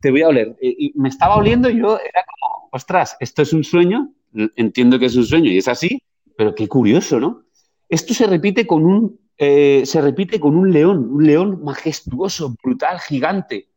te 0.00 0.12
voy 0.12 0.22
a 0.22 0.28
oler. 0.28 0.56
Y, 0.62 0.92
me 0.94 1.08
estaba 1.08 1.36
oliendo 1.36 1.68
y 1.68 1.78
yo 1.78 1.98
era 1.98 2.24
como, 2.24 2.68
ostras, 2.70 3.16
esto 3.18 3.42
es 3.42 3.52
un 3.52 3.64
sueño, 3.64 4.12
entiendo 4.54 4.96
que 5.00 5.06
es 5.06 5.16
un 5.16 5.24
sueño 5.24 5.50
y 5.50 5.58
es 5.58 5.66
así, 5.66 6.00
pero 6.36 6.54
qué 6.54 6.68
curioso, 6.68 7.18
¿no? 7.18 7.47
Esto 7.88 8.12
se 8.12 8.26
repite 8.26 8.66
con 8.66 8.84
un, 8.84 9.18
eh, 9.38 9.82
se 9.86 10.00
repite 10.00 10.38
con 10.38 10.56
un 10.56 10.72
león, 10.72 11.08
un 11.10 11.26
león 11.26 11.60
majestuoso, 11.62 12.54
brutal, 12.62 13.00
gigante. 13.00 13.68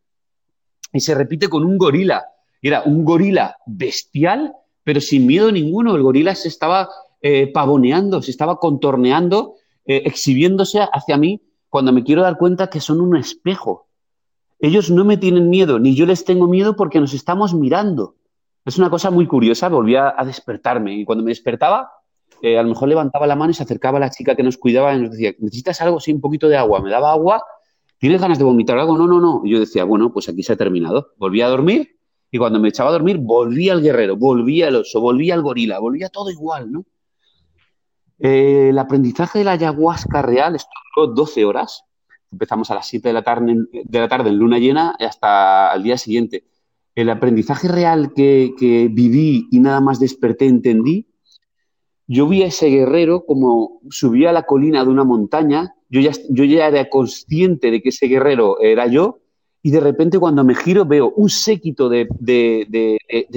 Y 0.91 0.99
se 0.99 1.15
repite 1.15 1.47
con 1.47 1.63
un 1.63 1.77
gorila. 1.77 2.25
Era 2.61 2.83
un 2.83 3.05
gorila 3.05 3.55
bestial, 3.65 4.53
pero 4.83 4.99
sin 4.99 5.25
miedo 5.25 5.51
ninguno. 5.51 5.95
El 5.95 6.03
gorila 6.03 6.35
se 6.35 6.49
estaba 6.49 6.89
eh, 7.21 7.47
pavoneando, 7.47 8.21
se 8.21 8.31
estaba 8.31 8.57
contorneando, 8.57 9.55
eh, 9.85 10.01
exhibiéndose 10.05 10.81
hacia 10.91 11.17
mí 11.17 11.41
cuando 11.69 11.93
me 11.93 12.03
quiero 12.03 12.21
dar 12.21 12.37
cuenta 12.37 12.69
que 12.69 12.81
son 12.81 12.99
un 12.99 13.15
espejo. 13.15 13.87
Ellos 14.59 14.91
no 14.91 15.05
me 15.05 15.17
tienen 15.17 15.49
miedo, 15.49 15.79
ni 15.79 15.95
yo 15.95 16.05
les 16.05 16.25
tengo 16.25 16.47
miedo 16.47 16.75
porque 16.75 16.99
nos 16.99 17.13
estamos 17.13 17.53
mirando. 17.53 18.15
Es 18.65 18.77
una 18.77 18.89
cosa 18.89 19.09
muy 19.09 19.25
curiosa, 19.25 19.69
volví 19.69 19.95
a 19.95 20.13
despertarme 20.23 20.93
y 20.93 21.05
cuando 21.05 21.23
me 21.23 21.31
despertaba 21.31 21.89
eh, 22.41 22.57
a 22.57 22.63
lo 22.63 22.69
mejor 22.69 22.89
levantaba 22.89 23.27
la 23.27 23.35
mano 23.35 23.51
y 23.51 23.53
se 23.53 23.63
acercaba 23.63 23.97
a 23.97 24.01
la 24.01 24.09
chica 24.09 24.35
que 24.35 24.43
nos 24.43 24.57
cuidaba 24.57 24.95
y 24.95 25.01
nos 25.01 25.11
decía, 25.11 25.33
¿necesitas 25.39 25.79
algo? 25.81 25.99
Sí, 25.99 26.11
un 26.11 26.21
poquito 26.21 26.47
de 26.47 26.57
agua. 26.57 26.81
Me 26.81 26.89
daba 26.89 27.11
agua, 27.11 27.43
¿tienes 27.99 28.19
ganas 28.19 28.39
de 28.39 28.43
vomitar 28.43 28.77
algo? 28.79 28.97
No, 28.97 29.07
no, 29.07 29.21
no. 29.21 29.41
Y 29.45 29.51
yo 29.51 29.59
decía, 29.59 29.83
bueno, 29.83 30.11
pues 30.11 30.27
aquí 30.27 30.41
se 30.41 30.53
ha 30.53 30.55
terminado. 30.55 31.13
Volví 31.17 31.41
a 31.41 31.47
dormir 31.47 31.97
y 32.31 32.37
cuando 32.37 32.59
me 32.59 32.69
echaba 32.69 32.89
a 32.89 32.93
dormir 32.93 33.17
volvía 33.19 33.73
al 33.73 33.81
guerrero, 33.81 34.17
volvía 34.17 34.67
al 34.67 34.77
oso, 34.77 34.99
volvía 34.99 35.35
al 35.35 35.43
gorila, 35.43 35.79
volvía 35.79 36.09
todo 36.09 36.31
igual, 36.31 36.71
¿no? 36.71 36.85
Eh, 38.17 38.69
el 38.69 38.79
aprendizaje 38.79 39.39
de 39.39 39.45
la 39.45 39.51
ayahuasca 39.51 40.21
real 40.21 40.55
estuvo 40.55 41.07
12 41.07 41.45
horas. 41.45 41.83
Empezamos 42.31 42.71
a 42.71 42.75
las 42.75 42.87
7 42.87 43.09
de 43.09 43.13
la, 43.13 43.23
tarde, 43.23 43.55
de 43.71 43.99
la 43.99 44.07
tarde 44.07 44.29
en 44.29 44.37
luna 44.37 44.57
llena 44.57 44.95
hasta 44.99 45.73
el 45.73 45.83
día 45.83 45.97
siguiente. 45.97 46.45
El 46.95 47.09
aprendizaje 47.09 47.67
real 47.67 48.13
que 48.13 48.89
viví 48.91 49.47
y 49.51 49.59
nada 49.59 49.81
más 49.81 49.99
desperté, 49.99 50.45
entendí, 50.45 51.10
yo 52.11 52.27
vi 52.27 52.43
a 52.43 52.47
ese 52.47 52.67
guerrero 52.67 53.25
como 53.25 53.79
subía 53.89 54.31
a 54.31 54.33
la 54.33 54.43
colina 54.43 54.83
de 54.83 54.89
una 54.89 55.05
montaña, 55.05 55.75
yo 55.87 56.01
ya, 56.01 56.11
yo 56.29 56.43
ya 56.43 56.67
era 56.67 56.89
consciente 56.89 57.71
de 57.71 57.81
que 57.81 57.87
ese 57.87 58.07
guerrero 58.07 58.59
era 58.59 58.85
yo, 58.87 59.19
y 59.63 59.71
de 59.71 59.79
repente 59.79 60.19
cuando 60.19 60.43
me 60.43 60.53
giro 60.53 60.83
veo 60.83 61.13
un 61.15 61.29
séquito 61.29 61.87
de, 61.87 62.09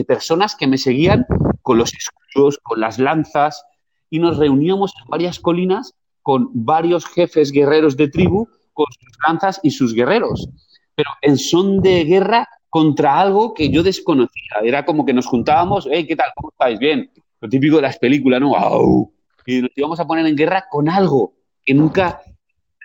personas 0.08 0.56
que 0.56 0.66
me 0.66 0.76
seguían 0.76 1.24
con 1.62 1.78
los 1.78 1.92
escudos, 1.94 2.58
con 2.64 2.80
las 2.80 2.98
lanzas, 2.98 3.64
y 4.10 4.18
nos 4.18 4.38
reuníamos 4.38 4.92
en 5.00 5.08
varias 5.08 5.38
colinas 5.38 5.94
con 6.22 6.50
varios 6.52 7.06
jefes 7.06 7.52
guerreros 7.52 7.96
de 7.96 8.08
tribu 8.08 8.48
con 8.72 8.86
sus 8.90 9.16
lanzas 9.24 9.60
y 9.62 9.70
sus 9.70 9.94
guerreros, 9.94 10.48
pero 10.96 11.10
en 11.22 11.38
son 11.38 11.80
de 11.80 12.04
guerra 12.04 12.48
contra 12.70 13.20
algo 13.20 13.54
que 13.54 13.70
yo 13.70 13.84
desconocía. 13.84 14.58
Era 14.64 14.84
como 14.84 15.06
que 15.06 15.12
nos 15.12 15.26
juntábamos, 15.26 15.86
hey, 15.88 16.08
¿qué 16.08 16.16
tal? 16.16 16.30
¿Cómo 16.34 16.50
estáis? 16.50 16.80
Bien. 16.80 17.08
Lo 17.44 17.50
típico 17.50 17.76
de 17.76 17.82
las 17.82 17.98
películas, 17.98 18.40
¿no? 18.40 18.48
¡Wow! 18.58 19.12
Y 19.44 19.60
nos 19.60 19.70
íbamos 19.76 20.00
a 20.00 20.06
poner 20.06 20.24
en 20.24 20.34
guerra 20.34 20.64
con 20.70 20.88
algo 20.88 21.34
que 21.62 21.74
nunca 21.74 22.22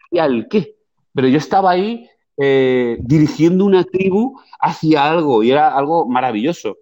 sabía 0.09 0.25
el 0.25 0.49
qué. 0.49 0.75
Pero 1.13 1.29
yo 1.29 1.37
estaba 1.37 1.71
ahí 1.71 2.09
eh, 2.35 2.97
dirigiendo 2.99 3.63
una 3.63 3.85
tribu 3.85 4.37
hacia 4.59 5.09
algo 5.09 5.43
y 5.43 5.51
era 5.51 5.73
algo 5.77 6.09
maravilloso. 6.09 6.79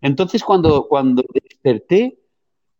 Entonces, 0.00 0.44
cuando, 0.44 0.86
cuando 0.86 1.24
desperté, 1.34 2.16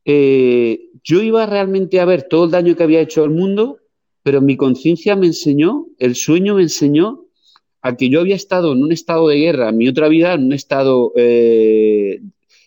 eh, 0.04 0.90
yo 1.02 1.22
iba 1.22 1.44
realmente 1.46 1.98
a 1.98 2.04
ver 2.04 2.28
todo 2.30 2.44
el 2.44 2.52
daño 2.52 2.76
que 2.76 2.84
había 2.84 3.00
hecho 3.00 3.24
al 3.24 3.30
mundo, 3.30 3.78
pero 4.22 4.40
mi 4.40 4.56
conciencia 4.56 5.16
me 5.16 5.26
enseñó, 5.26 5.88
el 5.98 6.14
sueño 6.14 6.54
me 6.54 6.62
enseñó 6.62 7.24
a 7.82 7.96
que 7.96 8.08
yo 8.10 8.20
había 8.20 8.36
estado 8.36 8.74
en 8.74 8.84
un 8.84 8.92
estado 8.92 9.26
de 9.26 9.38
guerra, 9.38 9.70
en 9.70 9.76
mi 9.76 9.88
otra 9.88 10.06
vida, 10.06 10.34
en 10.34 10.44
un 10.44 10.52
estado, 10.52 11.12
eh, 11.16 12.20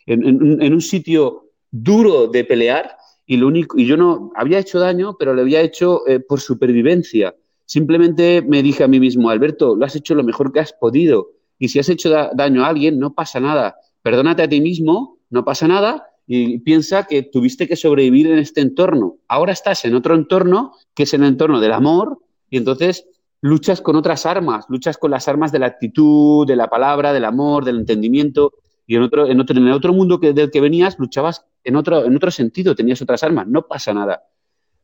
en, 0.08 0.74
un 0.74 0.82
sitio 0.82 1.49
duro 1.72 2.28
de 2.28 2.44
pelear, 2.44 2.98
y 3.26 3.38
lo 3.38 3.48
único, 3.48 3.78
y 3.78 3.86
yo 3.86 3.96
no 3.96 4.32
había 4.36 4.60
hecho 4.60 4.80
daño, 4.80 5.16
pero 5.18 5.34
lo 5.34 5.42
había 5.42 5.62
hecho 5.62 6.08
eh, 6.08 6.20
por 6.20 6.40
supervivencia. 6.40 7.36
Simplemente 7.66 8.42
me 8.42 8.64
dije 8.64 8.84
a 8.84 8.88
mí 8.88 9.00
mismo, 9.00 9.30
Alberto, 9.30 9.76
lo 9.76 9.86
has 9.86 9.96
hecho 9.96 10.16
lo 10.16 10.24
mejor 10.24 10.52
que 10.52 10.60
has 10.60 10.74
podido. 10.74 11.30
Y 11.60 11.68
si 11.68 11.78
has 11.78 11.90
hecho 11.90 12.10
daño 12.10 12.64
a 12.64 12.68
alguien, 12.70 12.98
no 12.98 13.14
pasa 13.14 13.40
nada. 13.40 13.76
Perdónate 14.02 14.42
a 14.42 14.50
ti 14.50 14.62
mismo, 14.62 15.20
no 15.30 15.46
pasa 15.46 15.68
nada, 15.68 16.08
y 16.26 16.60
piensa 16.60 17.06
que 17.06 17.24
tuviste 17.24 17.68
que 17.68 17.76
sobrevivir 17.76 18.32
en 18.32 18.40
este 18.40 18.62
entorno. 18.62 19.18
Ahora 19.28 19.52
estás 19.52 19.86
en 19.86 19.94
otro 19.94 20.16
entorno, 20.16 20.74
que 20.96 21.04
es 21.04 21.14
el 21.14 21.24
entorno 21.24 21.60
del 21.60 21.74
amor, 21.74 22.20
y 22.50 22.58
entonces 22.58 23.06
luchas 23.42 23.82
con 23.82 23.96
otras 23.96 24.26
armas, 24.26 24.66
luchas 24.70 24.98
con 24.98 25.12
las 25.12 25.28
armas 25.28 25.52
de 25.52 25.60
la 25.60 25.68
actitud, 25.68 26.48
de 26.48 26.56
la 26.56 26.70
palabra, 26.70 27.14
del 27.14 27.26
amor, 27.26 27.66
del 27.66 27.78
entendimiento, 27.78 28.54
y 28.88 28.96
en 28.96 29.04
otro, 29.04 29.28
en 29.28 29.40
otro, 29.40 29.58
en 29.58 29.68
el 29.68 29.74
otro 29.74 29.94
mundo 29.94 30.20
que, 30.20 30.34
del 30.34 30.50
que 30.50 30.62
venías 30.62 30.98
luchabas 30.98 31.46
en 31.64 31.76
otro, 31.76 32.06
en 32.06 32.16
otro 32.16 32.32
sentido, 32.32 32.76
tenías 32.76 33.02
otras 33.02 33.24
armas, 33.24 33.48
no 33.48 33.68
pasa 33.68 33.94
nada. 33.94 34.24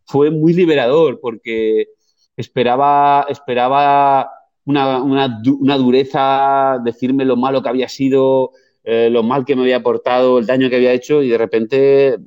Fue 0.06 0.30
muy 0.30 0.54
liberador 0.54 1.20
porque 1.20 1.88
esperaba, 2.36 3.26
esperaba 3.30 4.30
una, 4.66 5.02
una, 5.02 5.78
dureza, 5.78 6.80
decirme 6.84 7.26
lo 7.26 7.38
malo 7.38 7.62
que 7.62 7.70
había 7.70 7.90
sido, 7.90 8.52
eh, 8.84 9.10
lo 9.12 9.24
mal 9.24 9.46
que 9.46 9.56
me 9.56 9.64
había 9.64 9.84
portado, 9.84 10.40
el 10.40 10.46
daño 10.46 10.70
que 10.70 10.76
había 10.76 10.94
hecho 10.94 11.22
y 11.22 11.30
de 11.30 11.38
repente 11.38 12.18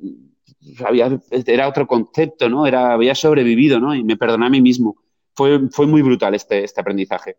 había, 0.85 1.19
era 1.31 1.67
otro 1.67 1.87
concepto, 1.87 2.49
¿no? 2.49 2.65
Era, 2.65 2.93
había 2.93 3.15
sobrevivido, 3.15 3.79
¿no? 3.79 3.95
Y 3.95 4.03
me 4.03 4.17
perdoné 4.17 4.45
a 4.45 4.49
mí 4.49 4.61
mismo. 4.61 4.97
Fue, 5.33 5.69
fue 5.69 5.87
muy 5.87 6.01
brutal 6.01 6.35
este, 6.35 6.63
este 6.63 6.81
aprendizaje. 6.81 7.37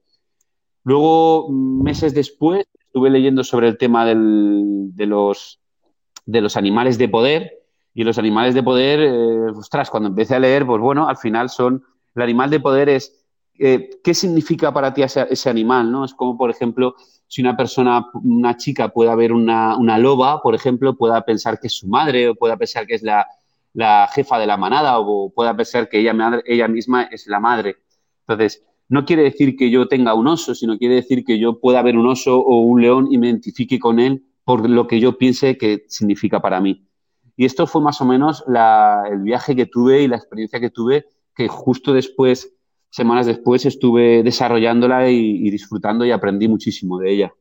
Luego, 0.85 1.49
meses 1.51 2.15
después, 2.15 2.67
estuve 2.79 3.11
leyendo 3.11 3.45
sobre 3.45 3.69
el 3.69 3.77
tema 3.77 4.07
del, 4.07 4.95
de, 4.95 5.07
los, 5.07 5.61
de 6.31 6.41
los 6.41 6.57
animales 6.57 6.97
de 6.99 7.09
poder 7.09 7.61
y 7.93 8.05
los 8.05 8.19
animales 8.19 8.55
de 8.55 8.63
poder, 8.63 9.01
eh, 9.01 9.51
ostras, 9.51 9.91
cuando 9.91 10.09
empecé 10.09 10.37
a 10.37 10.39
leer, 10.39 10.65
pues 10.65 10.81
bueno, 10.81 11.09
al 11.09 11.17
final 11.17 11.51
son, 11.51 11.83
el 12.15 12.23
animal 12.23 12.51
de 12.51 12.61
poder 12.61 12.89
es, 12.89 13.27
eh, 13.59 13.91
¿qué 14.03 14.15
significa 14.15 14.73
para 14.73 14.95
ti 14.95 15.03
ese, 15.03 15.51
animal, 15.51 15.91
¿no? 15.91 16.05
Es 16.05 16.15
como, 16.15 16.39
por 16.39 16.51
ejemplo, 16.51 16.95
si 17.27 17.43
una 17.43 17.57
persona, 17.57 18.07
una 18.15 18.57
chica 18.57 18.91
pueda 18.91 19.15
ver 19.17 19.33
una, 19.33 19.99
loba, 19.99 20.41
por 20.41 20.55
ejemplo, 20.55 20.97
pueda 20.97 21.21
pensar 21.23 21.59
que 21.59 21.67
es 21.67 21.75
su 21.75 21.89
madre 21.89 22.29
o 22.29 22.35
pueda 22.37 22.57
pensar 22.57 22.87
que 22.87 22.95
es 22.95 23.03
la, 23.03 23.27
jefa 24.15 24.39
de 24.39 24.47
la 24.47 24.57
manada 24.57 24.99
o 24.99 25.31
pueda 25.31 25.57
pensar 25.57 25.89
que 25.89 25.99
ella, 25.99 26.15
ella 26.47 26.69
misma 26.69 27.05
es 27.05 27.27
la 27.27 27.41
madre. 27.41 27.77
Entonces, 28.27 28.63
no 28.89 29.05
quiere 29.05 29.25
decir 29.25 29.57
que 29.57 29.71
yo 29.71 29.89
tenga 29.89 30.15
un 30.15 30.29
oso, 30.29 30.55
sino 30.55 30.79
quiere 30.79 30.97
decir 30.97 31.25
que 31.25 31.39
yo 31.39 31.61
pueda 31.61 31.83
ver 31.83 31.97
un 31.97 32.07
oso 32.07 32.39
o 32.39 32.61
un 32.61 32.83
león 32.83 33.09
y 33.11 33.19
me 33.19 33.29
identifique 33.29 33.79
con 33.79 33.99
él 33.99 34.25
por 34.51 34.69
lo 34.69 34.89
que 34.89 34.99
yo 34.99 35.17
piense 35.17 35.57
que 35.57 35.85
significa 35.87 36.43
para 36.43 36.61
mí. 36.61 36.85
Y 37.37 37.45
esto 37.45 37.69
fue 37.69 37.81
más 37.83 38.01
o 38.01 38.05
menos 38.05 38.43
el 38.49 39.21
viaje 39.21 39.55
que 39.55 39.67
tuve 39.67 40.03
y 40.03 40.09
la 40.09 40.17
experiencia 40.17 40.59
que 40.59 40.71
tuve, 40.71 41.07
que 41.37 41.47
justo 41.47 41.93
después 41.93 42.53
semanas 42.91 43.27
después 43.27 43.65
estuve 43.65 44.25
desarrollándola 44.25 45.09
y, 45.09 45.49
disfrutando 45.51 46.05
y 46.05 46.11
aprendí 46.11 46.49
muchísimo 46.49 46.99
de 46.99 47.13
ella. 47.13 47.35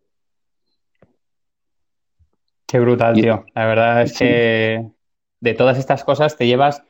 Qué 2.68 2.80
brutal, 2.80 3.16
tío. 3.16 3.44
La 3.56 3.66
verdad 3.66 4.04
es 4.04 4.16
que 4.16 4.92
de 5.39 5.54
todas 5.56 5.80
estas 5.80 6.04
cosas 6.04 6.38
te 6.38 6.46
llevas 6.46 6.84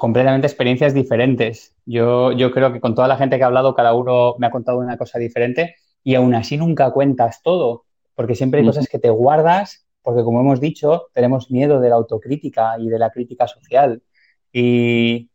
completamente 0.00 0.48
experiencias 0.48 0.92
diferentes. 0.92 1.76
Yo, 1.86 2.32
yo 2.32 2.50
creo 2.50 2.72
que 2.72 2.80
con 2.80 2.96
toda 2.96 3.06
la 3.06 3.16
gente 3.16 3.36
que 3.36 3.44
ha 3.44 3.46
hablado, 3.46 3.76
cada 3.76 3.94
uno 3.94 4.34
me 4.40 4.48
ha 4.48 4.50
contado 4.50 4.78
una 4.78 4.98
cosa 4.98 5.20
diferente 5.20 5.76
y 6.02 6.16
aún 6.16 6.34
así 6.34 6.56
nunca 6.56 6.90
cuentas 6.90 7.42
todo, 7.44 7.84
porque 8.14 8.34
siempre 8.34 8.60
hay 8.60 8.66
cosas 8.66 8.88
que 8.88 8.98
te 8.98 9.10
guardas, 9.10 9.86
porque 10.02 10.22
como 10.22 10.40
hemos 10.40 10.60
dicho, 10.60 11.08
tenemos 11.12 11.50
miedo 11.50 11.80
de 11.80 11.88
la 11.88 11.96
autocrítica 11.96 12.76
y 12.78 12.88
de 12.88 12.98
la 12.98 13.10
crítica 13.10 13.46
social. 13.46 14.02
Y, 14.52 15.30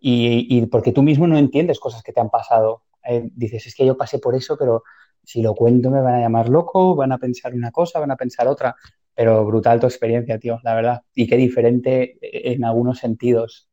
y, 0.00 0.66
porque 0.66 0.92
tú 0.92 1.02
mismo 1.02 1.26
no 1.26 1.36
entiendes 1.36 1.80
cosas 1.80 2.02
que 2.02 2.12
te 2.12 2.20
han 2.20 2.30
pasado. 2.30 2.82
Eh, 3.04 3.28
dices, 3.34 3.66
es 3.66 3.74
que 3.74 3.84
yo 3.84 3.96
pasé 3.96 4.18
por 4.18 4.34
eso, 4.34 4.56
pero 4.56 4.84
si 5.22 5.42
lo 5.42 5.54
cuento 5.54 5.90
me 5.90 6.00
van 6.00 6.14
a 6.14 6.20
llamar 6.20 6.48
loco, 6.48 6.94
van 6.94 7.12
a 7.12 7.18
pensar 7.18 7.54
una 7.54 7.72
cosa, 7.72 7.98
van 7.98 8.12
a 8.12 8.16
pensar 8.16 8.46
otra. 8.48 8.76
Pero 9.14 9.44
brutal 9.44 9.80
tu 9.80 9.86
experiencia, 9.86 10.38
tío, 10.38 10.60
la 10.62 10.74
verdad. 10.74 11.02
Y 11.14 11.26
qué 11.26 11.36
diferente 11.36 12.18
en 12.20 12.64
algunos 12.64 12.98
sentidos. 12.98 13.68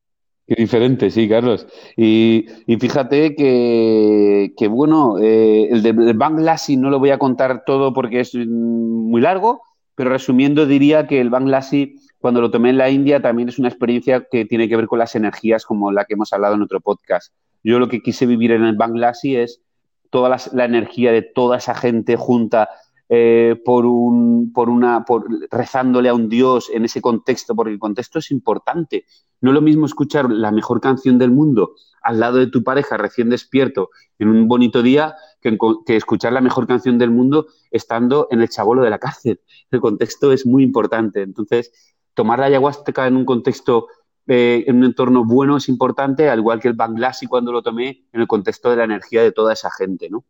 Qué 0.45 0.55
diferente, 0.55 1.09
sí, 1.09 1.29
Carlos. 1.29 1.67
Y, 1.95 2.45
fíjate 2.79 3.35
que, 3.35 4.53
que 4.57 4.67
bueno, 4.67 5.17
eh, 5.19 5.69
el 5.71 5.81
de 5.81 5.93
Bangladesh 6.13 6.77
no 6.77 6.89
lo 6.89 6.99
voy 6.99 7.11
a 7.11 7.17
contar 7.17 7.63
todo 7.65 7.93
porque 7.93 8.19
es 8.19 8.35
muy 8.35 9.21
largo, 9.21 9.61
pero 9.95 10.09
resumiendo 10.09 10.65
diría 10.65 11.07
que 11.07 11.21
el 11.21 11.29
Bangladesh 11.29 11.95
cuando 12.23 12.39
lo 12.39 12.51
tomé 12.51 12.69
en 12.69 12.77
la 12.77 12.89
India 12.89 13.21
también 13.21 13.49
es 13.49 13.59
una 13.59 13.67
experiencia 13.67 14.25
que 14.31 14.45
tiene 14.45 14.69
que 14.69 14.77
ver 14.77 14.87
con 14.87 14.97
las 14.97 15.13
energías 15.13 15.65
como 15.65 15.91
la 15.91 16.05
que 16.05 16.13
hemos 16.13 16.31
hablado 16.31 16.55
en 16.55 16.61
otro 16.61 16.79
podcast. 16.79 17.33
Yo 17.65 17.79
lo 17.79 17.89
que 17.89 17.99
quise 17.99 18.25
vivir 18.25 18.51
en 18.51 18.63
el 18.63 18.77
Bangladesh 18.77 19.35
es 19.35 19.61
toda 20.09 20.29
la, 20.29 20.63
energía 20.63 21.11
de 21.11 21.21
toda 21.21 21.57
esa 21.57 21.75
gente 21.75 22.15
junta 22.15 22.69
eh, 23.09 23.61
por 23.63 23.85
un, 23.85 24.51
por 24.53 24.69
una, 24.69 25.05
por, 25.05 25.25
rezándole 25.51 26.09
a 26.09 26.13
un 26.13 26.29
Dios 26.29 26.69
en 26.73 26.85
ese 26.85 27.01
contexto, 27.01 27.55
porque 27.55 27.73
el 27.73 27.79
contexto 27.79 28.19
es 28.19 28.31
importante. 28.31 29.05
No 29.41 29.51
es 29.51 29.55
lo 29.55 29.61
mismo 29.61 29.85
escuchar 29.85 30.31
la 30.31 30.51
mejor 30.51 30.81
canción 30.81 31.17
del 31.17 31.31
mundo 31.31 31.75
al 32.03 32.19
lado 32.19 32.37
de 32.37 32.47
tu 32.47 32.63
pareja 32.63 32.97
recién 32.97 33.29
despierto 33.29 33.89
en 34.19 34.27
un 34.27 34.47
bonito 34.47 34.83
día 34.83 35.15
que, 35.41 35.57
escuchar 35.95 36.33
la 36.33 36.41
mejor 36.41 36.67
canción 36.67 36.97
del 36.97 37.09
mundo 37.09 37.47
estando 37.71 38.27
en 38.29 38.41
el 38.41 38.49
chabolo 38.49 38.83
de 38.83 38.89
la 38.89 38.99
cárcel. 38.99 39.41
El 39.71 39.79
contexto 39.79 40.31
es 40.31 40.45
muy 40.45 40.63
importante. 40.63 41.21
Entonces, 41.21 41.71
tomar 42.13 42.39
la 42.39 42.45
ayahuasca 42.45 43.07
en 43.07 43.15
un 43.15 43.25
contexto, 43.25 43.87
eh, 44.27 44.63
en 44.67 44.77
un 44.77 44.83
entorno 44.85 45.25
bueno 45.25 45.57
es 45.57 45.69
importante, 45.69 46.29
al 46.29 46.39
igual 46.39 46.59
que 46.59 46.67
el 46.67 46.75
Banglasi 46.75 47.25
cuando 47.25 47.51
lo 47.51 47.63
tomé, 47.63 48.05
en 48.11 48.21
el 48.21 48.27
contexto 48.27 48.69
de 48.69 48.77
la 48.77 48.83
energía 48.83 49.23
de 49.23 49.31
toda 49.31 49.53
esa 49.53 49.69
gente, 49.71 50.09
¿no? 50.09 50.25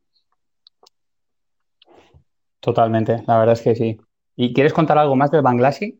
Totalmente, 2.63 3.21
la 3.27 3.39
verdad 3.39 3.53
es 3.55 3.61
que 3.61 3.75
sí. 3.75 3.97
¿Y 4.37 4.53
quieres 4.53 4.71
contar 4.71 4.97
algo 4.97 5.17
más 5.17 5.29
del 5.31 5.41
Banglasi? 5.41 5.99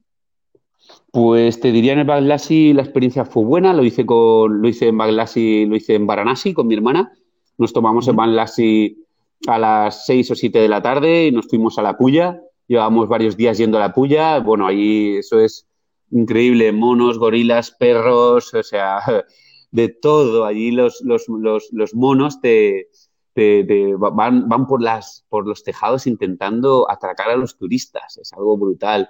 Pues 1.12 1.60
te 1.60 1.74
diría 1.74 1.92
en 1.92 2.00
el 2.00 2.06
Banglasi 2.06 2.72
la 2.72 2.84
experiencia 2.84 3.26
fue 3.26 3.44
buena, 3.44 3.74
lo 3.74 3.84
hice 3.84 4.06
con, 4.06 4.62
lo 4.62 4.70
hice 4.70 4.88
en 4.88 4.98
Banglasi, 4.98 5.66
lo 5.66 5.76
hice 5.76 5.96
en 5.96 6.08
Varanasi 6.08 6.54
con 6.54 6.68
mi 6.68 6.76
hermana. 6.76 7.12
Nos 7.58 7.74
tomamos 7.74 8.08
el 8.08 8.16
Banglasi 8.16 9.06
a 9.46 9.60
las 9.60 10.06
6 10.06 10.32
o 10.32 10.36
7 10.36 10.58
de 10.60 10.70
la 10.70 10.82
tarde 10.82 11.28
y 11.28 11.32
nos 11.34 11.50
fuimos 11.50 11.78
a 11.80 11.82
la 11.82 11.98
Puya. 11.98 12.42
Llevamos 12.66 13.10
varios 13.10 13.36
días 13.36 13.58
yendo 13.58 13.78
a 13.78 13.82
la 13.82 13.94
Puya. 13.94 14.40
Bueno, 14.40 14.66
ahí 14.66 15.18
eso 15.18 15.42
es 15.42 15.68
increíble, 16.12 16.72
monos, 16.72 17.20
gorilas, 17.20 17.72
perros, 17.72 18.54
o 18.54 18.64
sea, 18.64 19.00
de 19.72 19.90
todo. 19.90 20.46
Allí 20.46 20.72
los, 20.72 21.02
los, 21.02 21.26
los, 21.28 21.94
monos 21.94 22.40
te, 22.40 22.88
van, 23.36 24.48
van 24.48 24.68
por, 24.68 24.82
las, 24.82 25.26
por 25.30 25.48
los 25.48 25.64
tejados 25.64 26.08
intentando 26.08 26.90
atracar 26.90 27.30
a 27.30 27.36
los 27.36 27.58
turistas. 27.58 28.18
Es 28.18 28.34
algo 28.34 28.58
brutal. 28.58 29.10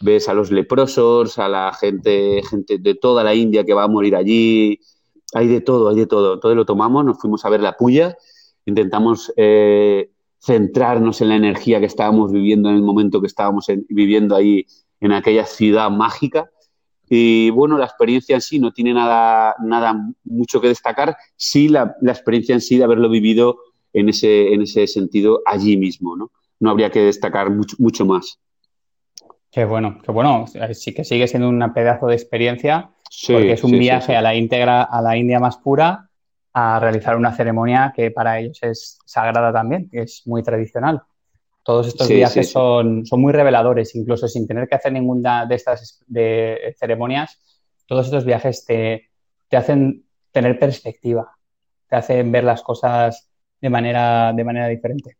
Ves 0.00 0.28
a 0.28 0.34
los 0.34 0.50
leprosos, 0.50 1.38
a 1.38 1.48
la 1.48 1.72
gente, 1.72 2.42
gente 2.48 2.78
de 2.78 2.94
toda 2.94 3.24
la 3.24 3.34
India 3.34 3.64
que 3.64 3.74
va 3.74 3.84
a 3.84 3.88
morir 3.88 4.16
allí. 4.16 4.80
Hay 5.34 5.48
de 5.48 5.60
todo, 5.60 5.88
hay 5.88 5.96
de 5.96 6.06
todo. 6.06 6.34
Entonces 6.34 6.56
lo 6.56 6.64
tomamos, 6.64 7.04
nos 7.04 7.18
fuimos 7.18 7.44
a 7.44 7.50
ver 7.50 7.60
la 7.60 7.76
puya, 7.76 8.16
intentamos 8.64 9.32
eh, 9.36 10.10
centrarnos 10.40 11.20
en 11.20 11.30
la 11.30 11.36
energía 11.36 11.80
que 11.80 11.86
estábamos 11.86 12.30
viviendo 12.30 12.68
en 12.68 12.76
el 12.76 12.82
momento 12.82 13.20
que 13.20 13.26
estábamos 13.26 13.66
viviendo 13.88 14.36
ahí 14.36 14.66
en 15.00 15.12
aquella 15.12 15.46
ciudad 15.46 15.90
mágica. 15.90 16.50
Y 17.08 17.50
bueno, 17.50 17.76
la 17.76 17.84
experiencia 17.84 18.34
en 18.34 18.40
sí 18.40 18.58
no 18.58 18.72
tiene 18.72 18.94
nada, 18.94 19.54
nada 19.62 19.94
mucho 20.24 20.60
que 20.60 20.68
destacar, 20.68 21.16
sí 21.36 21.68
la, 21.68 21.96
experiencia 22.02 22.54
en 22.54 22.60
sí 22.60 22.78
de 22.78 22.84
haberlo 22.84 23.08
vivido 23.08 23.58
en 23.92 24.08
ese, 24.08 24.52
en 24.52 24.62
ese 24.62 24.86
sentido 24.86 25.42
allí 25.44 25.76
mismo, 25.76 26.16
¿no? 26.16 26.30
No 26.60 26.70
habría 26.70 26.90
que 26.90 27.00
destacar 27.00 27.50
mucho, 27.50 27.76
mucho 27.78 28.06
más. 28.06 28.38
Qué 29.50 29.64
bueno, 29.64 29.98
qué 30.02 30.10
bueno. 30.10 30.46
Sí 30.72 30.92
que 30.92 31.04
sigue 31.04 31.28
siendo 31.28 31.48
un 31.48 31.72
pedazo 31.72 32.06
de 32.06 32.14
experiencia, 32.14 32.90
porque 33.26 33.52
es 33.52 33.62
un 33.62 33.72
viaje 33.72 34.16
a 34.16 34.22
la 34.22 34.34
íntegra, 34.34 34.82
a 34.82 35.00
la 35.00 35.16
India 35.16 35.38
más 35.38 35.58
pura, 35.58 36.08
a 36.52 36.80
realizar 36.80 37.16
una 37.16 37.32
ceremonia 37.32 37.92
que 37.94 38.10
para 38.10 38.40
ellos 38.40 38.58
es 38.62 38.98
sagrada 39.04 39.52
también, 39.52 39.88
que 39.90 40.02
es 40.02 40.22
muy 40.26 40.42
tradicional. 40.42 41.02
Todos 41.64 41.88
estos 41.88 42.08
viajes 42.08 42.50
Son, 42.50 43.06
son 43.06 43.20
muy 43.20 43.32
reveladores, 43.32 43.94
incluso 43.94 44.28
sin 44.28 44.46
tener 44.46 44.68
que 44.68 44.74
hacer 44.74 44.92
ninguna 44.92 45.46
de 45.46 45.54
estas 45.54 46.04
de 46.06 46.76
ceremonias, 46.78 47.38
todos 47.86 48.06
estos 48.06 48.24
viajes 48.24 48.64
te, 48.64 49.10
te 49.48 49.56
hacen 49.56 50.04
tener 50.30 50.58
perspectiva, 50.58 51.36
te 51.88 51.96
hacen 51.96 52.30
ver 52.30 52.44
las 52.44 52.62
cosas 52.62 53.30
de 53.60 53.70
manera, 53.70 54.32
de 54.34 54.44
manera 54.44 54.68
diferente. 54.68 55.16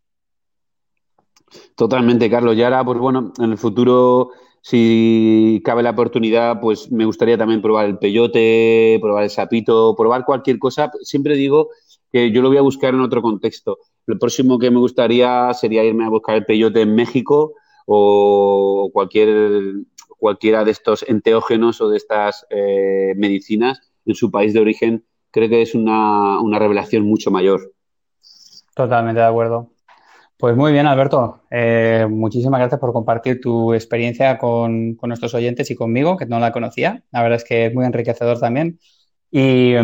Totalmente, 1.75 2.29
Carlos. 2.29 2.57
Y 2.57 2.63
ahora, 2.63 2.85
pues 2.85 2.99
bueno, 2.99 3.33
en 3.39 3.53
el 3.53 3.59
futuro, 3.59 4.31
si 4.61 5.63
cabe 5.65 5.83
la 5.83 5.91
oportunidad, 5.91 6.61
pues 6.61 6.91
me 6.91 7.05
gustaría 7.05 7.39
también 7.39 7.63
probar 7.63 7.87
el 7.87 7.99
peyote, 7.99 8.99
probar 9.01 9.25
el 9.25 9.31
sapito, 9.31 9.95
probar 9.97 10.25
cualquier 10.25 10.59
cosa. 10.59 10.91
Siempre 11.03 11.37
digo 11.37 11.71
que 12.15 12.31
yo 12.31 12.43
lo 12.43 12.49
voy 12.49 12.59
a 12.59 12.63
buscar 12.63 12.95
en 12.95 13.01
otro 13.01 13.21
contexto. 13.21 13.79
Lo 14.07 14.17
próximo 14.21 14.57
que 14.57 14.71
me 14.71 14.79
gustaría 14.79 15.53
sería 15.53 15.83
irme 15.83 16.05
a 16.05 16.11
buscar 16.11 16.37
el 16.37 16.45
peyote 16.45 16.83
en 16.83 16.95
México 16.95 17.55
o 17.87 18.89
cualquier, 18.93 19.75
cualquiera 20.17 20.65
de 20.65 20.71
estos 20.71 21.05
enteógenos 21.09 21.81
o 21.81 21.89
de 21.89 21.97
estas 21.97 22.47
eh, 22.51 23.15
medicinas 23.17 23.81
en 24.07 24.15
su 24.15 24.31
país 24.31 24.55
de 24.55 24.61
origen. 24.61 25.05
Creo 25.33 25.49
que 25.49 25.63
es 25.63 25.75
una, 25.75 26.39
una 26.41 26.61
revelación 26.61 27.03
mucho 27.03 27.33
mayor. 27.33 27.73
Totalmente 28.77 29.21
de 29.21 29.27
acuerdo. 29.27 29.75
Pues 30.37 30.57
muy 30.57 30.71
bien, 30.71 30.87
Alberto. 30.87 31.43
Eh, 31.51 32.07
muchísimas 32.09 32.61
gracias 32.61 32.81
por 32.81 32.93
compartir 32.93 33.41
tu 33.41 33.75
experiencia 33.75 34.39
con, 34.39 34.97
nuestros 35.03 35.35
oyentes 35.35 35.69
y 35.73 35.75
conmigo, 35.75 36.17
que 36.17 36.27
no 36.27 36.39
la 36.39 36.53
conocía. 36.53 37.03
La 37.11 37.23
verdad 37.23 37.39
es 37.39 37.45
que 37.45 37.67
es 37.67 37.75
muy 37.75 37.85
enriquecedor 37.85 38.39
también. 38.39 38.79
Y, 39.33 39.75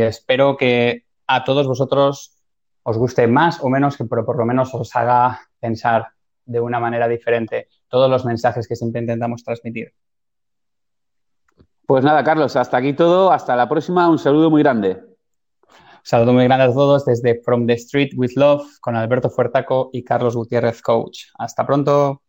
espero 0.00 0.56
que 0.56 1.05
a 1.26 1.44
todos 1.44 1.66
vosotros 1.66 2.36
os 2.82 2.98
guste 2.98 3.26
más 3.26 3.62
o 3.62 3.68
menos, 3.68 3.96
pero 3.96 4.24
por 4.24 4.36
lo 4.36 4.46
menos 4.46 4.72
os 4.74 4.94
haga 4.94 5.40
pensar 5.58 6.08
de 6.44 6.60
una 6.60 6.78
manera 6.78 7.08
diferente 7.08 7.68
todos 7.88 8.08
los 8.08 8.24
mensajes 8.24 8.68
que 8.68 8.76
siempre 8.76 9.00
intentamos 9.00 9.42
transmitir. 9.42 9.92
Pues 11.86 12.04
nada, 12.04 12.24
Carlos, 12.24 12.56
hasta 12.56 12.76
aquí 12.76 12.94
todo. 12.94 13.30
Hasta 13.30 13.54
la 13.54 13.68
próxima. 13.68 14.08
Un 14.08 14.18
saludo 14.18 14.50
muy 14.50 14.62
grande. 14.62 15.02
Saludo 16.02 16.32
muy 16.32 16.44
grande 16.44 16.64
a 16.64 16.72
todos 16.72 17.04
desde 17.04 17.40
From 17.42 17.66
the 17.66 17.74
Street 17.74 18.10
with 18.16 18.32
Love 18.36 18.64
con 18.80 18.96
Alberto 18.96 19.30
Fuertaco 19.30 19.90
y 19.92 20.04
Carlos 20.04 20.36
Gutiérrez 20.36 20.82
Coach. 20.82 21.26
Hasta 21.38 21.66
pronto. 21.66 22.22